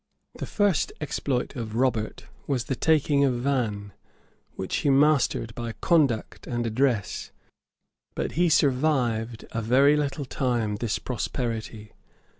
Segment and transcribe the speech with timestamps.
[0.39, 3.91] The first exploit of Robert was the taking of Vannes,
[4.55, 7.29] which he mastered by conduct and address;[*]
[8.15, 11.91] but he survived a very little time this prosperity.